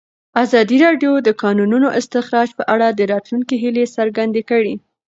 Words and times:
ازادي 0.43 0.77
راډیو 0.85 1.11
د 1.21 1.23
د 1.27 1.29
کانونو 1.41 1.87
استخراج 1.99 2.49
په 2.57 2.63
اړه 2.73 2.87
د 2.91 2.99
راتلونکي 3.13 3.55
هیلې 3.63 3.85
څرګندې 3.97 4.41
کړې. 4.49 4.73